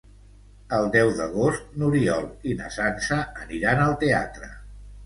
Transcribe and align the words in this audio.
El 0.77 0.87
deu 0.95 1.11
d'agost 1.19 1.77
n'Oriol 1.83 2.27
i 2.55 2.59
na 2.63 2.73
Sança 2.79 3.21
aniran 3.47 3.87
al 3.89 3.99
teatre. 4.07 4.53